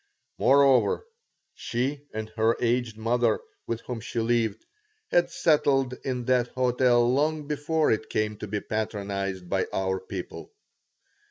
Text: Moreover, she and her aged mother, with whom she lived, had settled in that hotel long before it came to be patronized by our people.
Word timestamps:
Moreover, 0.39 1.05
she 1.53 2.07
and 2.11 2.29
her 2.29 2.57
aged 2.59 2.97
mother, 2.97 3.39
with 3.67 3.81
whom 3.81 3.99
she 3.99 4.17
lived, 4.19 4.65
had 5.11 5.29
settled 5.29 5.93
in 6.03 6.25
that 6.25 6.47
hotel 6.47 7.07
long 7.13 7.45
before 7.47 7.91
it 7.91 8.09
came 8.09 8.35
to 8.37 8.47
be 8.47 8.61
patronized 8.61 9.47
by 9.47 9.67
our 9.71 9.99
people. 9.99 10.51